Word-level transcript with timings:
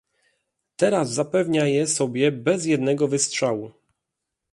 Teraz 0.75 1.09
zapewnia 1.11 1.65
je 1.65 1.87
sobie 1.87 2.31
bez 2.31 2.65
jednego 2.65 3.07
wystrzału 3.07 3.71